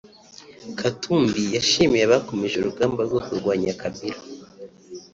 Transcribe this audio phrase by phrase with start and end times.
[0.79, 4.19] Katumbi yashimiye abakomeje urugamba rwo kurwanya Kabila